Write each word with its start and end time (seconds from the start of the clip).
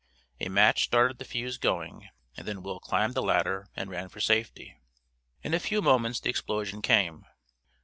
A 0.39 0.49
match 0.49 0.85
started 0.85 1.19
the 1.19 1.25
fuse 1.25 1.59
going, 1.59 2.09
and 2.35 2.47
then 2.47 2.63
Will 2.63 2.79
climbed 2.79 3.13
the 3.13 3.21
ladder 3.21 3.67
and 3.75 3.91
ran 3.91 4.09
for 4.09 4.19
safety. 4.19 4.79
In 5.43 5.53
a 5.53 5.59
few 5.59 5.79
moments 5.79 6.19
the 6.19 6.31
explosion 6.31 6.81
came. 6.81 7.23